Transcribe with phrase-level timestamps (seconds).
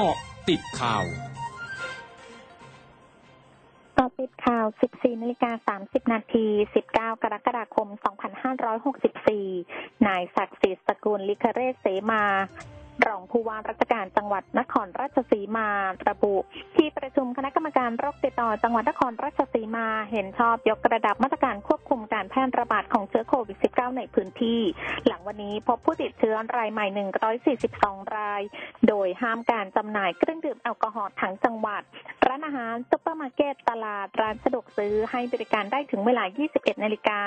[0.00, 0.18] เกาะ
[0.48, 1.04] ติดข่าว
[3.98, 7.88] กาะติดข่าว 14นาฬิกา30 นาที 19 กรกฎาคม
[9.22, 12.22] 2564 นายศักดิ์สิทธิ์สกุลลิคเรศเสมา
[13.06, 15.68] รองผู้ว่าราชการจังหวัดนครราชสีมา
[16.08, 16.34] ระบุ
[16.76, 24.60] ที่ประชุมคณะกรรมการโรคติดต่อจังหวัดนครราชสีมาเห็นชอบยกระดับมาตรการควบ มการแพร่ระบาดของเชื้อโควิด -19 ในพื้นที่
[25.06, 26.86] หลังวันนี้พบผู้ติดเชื้อรายใหม่
[27.66, 28.42] 142 ราย
[28.88, 31.82] โดยห้ามการจำหน่ายเครื่องดื่มแอลกอฮอล์ทั้งจังหวัด
[32.26, 37.20] ร้านอาหารซุปเปอร์มาร์เก็ตตลาด ร้านสะดวกซื้อให้บริการได้ถึงเวลา 21 นาฬิกา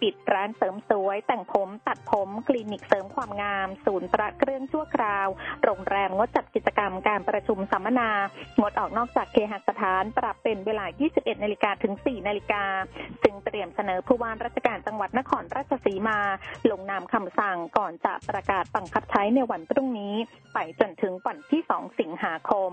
[0.00, 5.28] ปิดร้านเสริมสวย แต่งผมตัดผมคลินิกเสริมความงาม ศูนย์พระเครื่องชั่วคราว
[5.64, 8.10] โรงแรมงดจัดกิจกรรมการประชุมสัมมนา
[8.60, 10.84] งดออกนอกจากเคหสถานปรับเป็นเวลา
[11.14, 12.62] 21 นาฬิกาถึง 4 นาฬิกา
[13.22, 16.18] ซึ่งเตรียมเสนอผู้ว่าราชการจังหวัดนครราชสีมา
[16.70, 20.14] ลงนามคำสั่งก่อนจะประกาศบังคับใช้ในวันพรุ่งนี้
[20.54, 22.72] ไปจนถึงวันที่ 2 สิงหาคม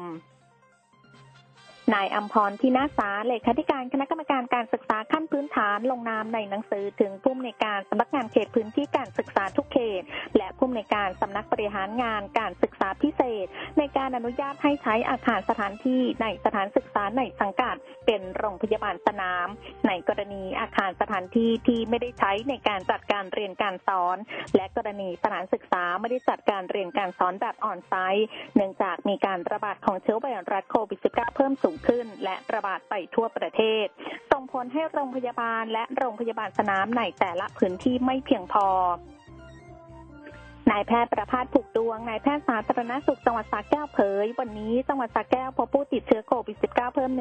[1.93, 10.03] นายอัมพรพินาศาเลขาธิการคณะกรรมการการศึกษาขั้นพื้นฐานลงนามในหนังสือถึงผู้อำนวยการสำนักงานเขตพื้นที่การศึกษาทุกเขต
[10.37, 13.45] และผู้อำนวยการสำนักบริหารงานการศึกษาพิเศษ
[13.77, 17.75] ในการอนุญาตให้ใช้อาคารสถานที่ในสถานศึกษาในสังกัด
[18.05, 19.47] เป็นโรงพยาบาลสนาม
[19.87, 24.17] ในกรณีอาคารสถานที่ที่ไม่ได้ใช้ในการจัดการเรียนการสอน
[24.55, 33.85] และกรณีสถานศึกษาไม่ได้จัดการเรียนการสอนแบบออนไซต์เนื่องจากมีการระบาดของเชื้อไวรัสโควิด -19 เพิ่มสูงขึ้น และระบาดไปทั่วประเทศ
[34.31, 38.67] ส่งผลให้โรงพยาบาลและโรงพยาบาลสนามในแต่ละพื้นที่ไม่เพียงพอ
[40.71, 47.11] นายแพทย์ประภาสผูกดวง นายแพทย์สาธารณสุขจังหวัดสระแก้วเผย วันนี้จังหวัดสระแก้วพบผู้ติดเชื้อโควิด -19 เพิ่ม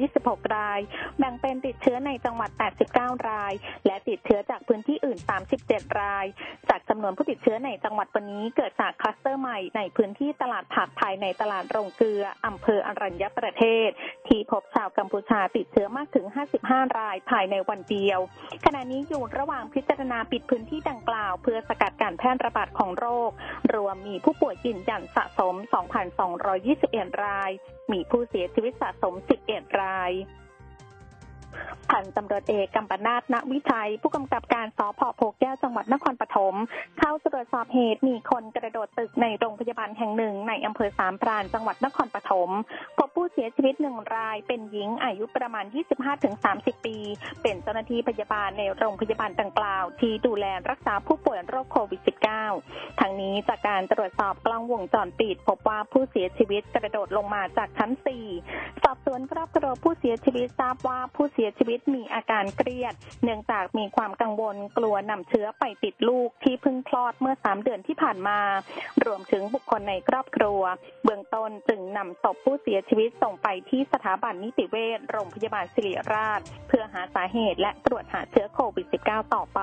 [0.00, 0.80] 126 ราย
[1.18, 2.50] แบ่งเป็นติดเชื้อในจังหวัด
[2.88, 3.52] 89 ราย
[3.86, 5.18] และติดเชื้อจากพื้นที่อื่น
[5.58, 6.26] 37 ราย
[6.68, 13.88] จากจำนวนผู้ติดเชื้อในจังหวัดวันนี้เกิดจากคลัสเตอร์ใหม่ในพื้นที่ตลาดผักภายในตลาดโรงเกลืออำเภออรัญญประเทศ
[14.28, 16.26] ที่พบชาวกัมพูชาติดเชื้อมากถึง
[16.62, 18.18] 55 รายภายในวันเดียว
[18.64, 23.30] ขณะนี้อยู่ระหว่างพิจารณาปิดพื้นที่ดังกล่าว เพื่อสกัดการแพร่ระบาดขององโรค
[23.74, 25.54] รวมมีผู้ป่วยยืนยันสะสม
[26.38, 27.50] 2,221 ราย
[27.92, 29.14] มีผู้เสียชีวิตสะสม
[29.48, 30.12] 11 ราย
[31.90, 36.54] พันตำรวจเอกกัมปนาตณวิชัย ผู้กำกับการสพโพแก้วจังหวัดนครปฐม
[36.98, 42.50] เข้าตรวจสอบเหตุมีคนกระโดดตึกในโรงพยาบาลแห่งหนึ่งในอำเภอสามพรานจังหวัดนครปฐม
[42.96, 45.64] พบผู้เสียชีวิตหนึ่งรายเป็นหญิงอายุประมาณ
[46.26, 46.96] 25-30 ปี
[47.42, 52.00] เป็นเจ้าหน้าที่พยาบาลในโรงพยาบาลดังกล่าว ที่ดูแลรักษาผู้ป่วยโรคโควิด
[52.50, 57.90] -19 ทั้งนี้จากการตรวจสอบกล้องวงจรปิด พบว่าผู้เสียชีวิตกระโดดลงมาจากชั้น
[58.38, 68.38] 4 อบสวนครอบครัวผู้เสียชีวิตทราบว่าผู้เสียชีวิตมีอาการเครียด เนื่องจากมีความกังวลกลัวนำเชื้อไปติดลูกที่เพิ่งคลอดเมื่อ3เดือนที่ผ่านมา
[69.04, 70.60] รวมถึงบุคคลในครอบครัว
[71.04, 79.60] เบื้องต้นจึงนำศพผู้เสียชีวิตส่งไปที่สถาบันนิติเวชโรงพยาบาลศิริราช เพื่อหาสาเหตุและตรวจหาเชื้อโควิด -19 ต่อไป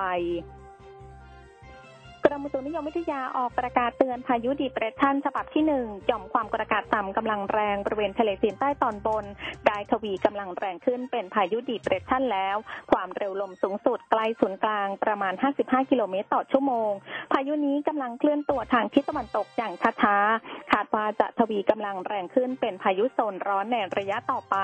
[2.32, 9.24] รมอุตุนิยมวิทยาออกประกาศเตือนพายุดีเปรสชันฉบับที่หนึ่งหย่อมความกดอากาศต่ำกำลังแรงบริเวณทะเลจีนใต้ตอนบน
[9.66, 12.56] ได้ทวีกำลังแรงขึ้นเป็นพายุดีเปรสชันแล้ว
[12.92, 16.90] ความเร็วลมสูงสุดใกล้ศูนย์กลางประมาณ 55 กิโลเมตรต่อชั่วโมง
[17.32, 19.72] พายุนี้กำลังเคลื่อนตัวทางทิศตะวันตกอย่าง
[20.02, 24.56] ช้าๆคาดว่าจะทวีกำลังแรงขึ้นเป็นพายุโซนร้อนในระยะต่อไป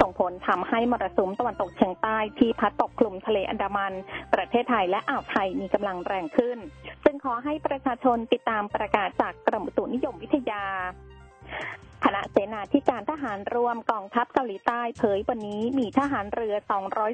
[0.00, 3.92] ส่งผลทำให้มรสุมตะวันตกเฉียงใต้ที่พัดปกคลุมทะเลอันดามัน
[4.34, 6.58] ประเทศไทยและอ่าวไทยมีกำลังแรงขึ้น
[7.04, 10.64] จึงขอให้ประชาชนติดตามประกาศจากกรมอุตุนิยมวิทยา
[12.04, 16.54] คณะเสนาธิการทหารรวมกองทัพเกาหลีใต้เผยวันนี้มีทหารเรือ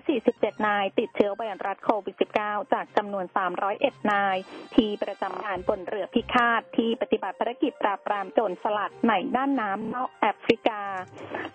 [0.03, 3.25] 247 นาย ติดเชื้อไวรัสโควิด -19 จากจำนวน
[3.69, 4.37] 301 นาย
[4.75, 10.83] ที่ประจำการบนเรือพิฆาตที่ปฏิบัติภารกิจปราบปรามโจรสลัดในด้านน้ำนอกแอฟริกา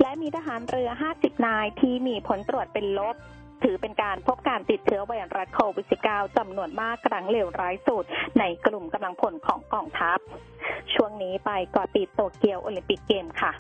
[0.02, 3.16] และมีทหารเรือ 50 นายที่มีผลตรวจเป็นลบ
[3.64, 8.06] ถือเป็นการพบการติดเชื้อไวรัสโควิด -19 จำนวนมากครั้งเลวร้ายสุด
[8.40, 10.20] ในกลุ่มกำลังพลของกองทัพ
[10.94, 13.52] ช่วงนี้ไปเกาะติดโตเกียวโอลิมปิกเกมค่ะ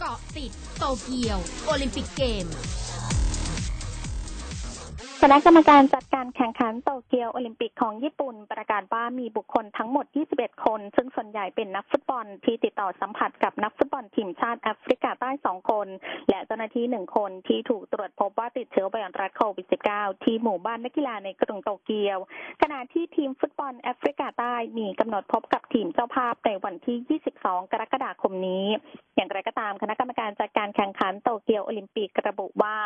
[0.00, 2.46] เกาะติดโตเกียวโอลิมปิกเกม
[5.24, 15.88] คณะกรรมการจัดการแข่งขันโตเกียวโอลิมปิกของญี่ปุ่น ประกาศว่ามีบุคคลทั้งหมด 21 คน ซึ่งส่วนใหญ่เป็นนักฟุตบอลที่ติดต่อสัมผัสกับนักฟุตบอลทีมชาติแอฟริกาใต้สองคน
[16.28, 22.18] และเจ้าหน้าที่หนึ่งคนที่ถูกตรวจพบว่าติดเชื้อไวรัสโควิด -19 ที่หมู่บ้านนักกีฬาในกรุงโตเกียว
[22.62, 28.66] ขณะที่ทีมฟุตบอลแอฟริกาใต้มีกำหนดพบกับทีมเจ้าภาพในวันที่ 22 กรกฎาคมนี้
[29.22, 32.76] อย่างไรก็ตามคณะกรรมการจัดการแข่งขันโตเกียวโอลิมปิกระบุว่า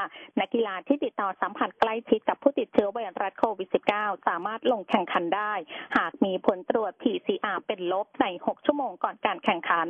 [0.41, 5.53] นักกีฬาที่ติดต่อสัมผัสใกล้ชิดกับผู้ติดเชื้อไวรัสโควิด -19 สามารถลงแข่งขันได้
[5.97, 9.89] หากมีผลตรวจ PCR เป็นลบใน 6 ชั่วโมงก่อนการแข่งขัน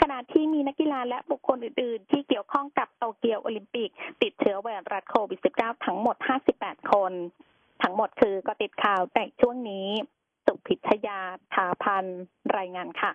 [0.00, 3.90] ขณะที่มีนักกีฬาและบุคคลอื่น ๆ ที่เกี่ยวข้องกับโตเกียวโอลิมปิก
[4.22, 6.16] ติดเชื้อไวรัสโควิด -19 ทั้งหมด
[6.54, 7.12] 58 คน
[7.82, 9.88] ทั้งหมดคือก็ติดข่าวในช่วงนี้
[10.46, 11.20] สุพิชยา
[11.54, 12.04] ทาพัน
[12.58, 13.12] รายงานค่ะ